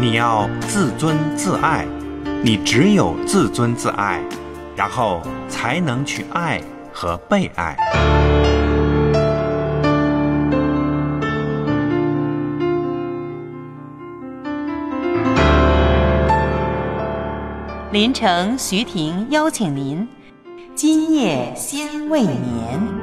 [0.00, 1.84] 你要自尊自爱，
[2.40, 4.22] 你只有自尊自爱，
[4.76, 7.76] 然后才能去爱和被爱。
[17.90, 20.06] 林城、徐婷邀请您，
[20.76, 22.97] 今夜先未眠。